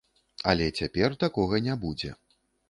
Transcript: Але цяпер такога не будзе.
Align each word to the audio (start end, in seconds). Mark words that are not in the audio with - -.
Але 0.53 0.69
цяпер 0.79 1.17
такога 1.25 1.61
не 1.67 1.77
будзе. 1.85 2.11